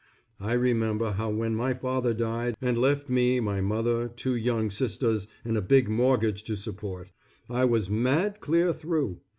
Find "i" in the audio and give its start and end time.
0.39-0.53, 7.47-7.65